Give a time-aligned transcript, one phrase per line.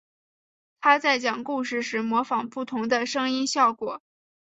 [0.79, 4.01] 他在讲故事时模仿不同的声音效果。